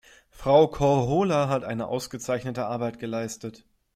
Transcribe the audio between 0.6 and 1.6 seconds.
Korhola